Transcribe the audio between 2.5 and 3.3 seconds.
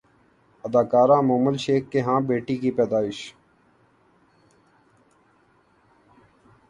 کی پیدائش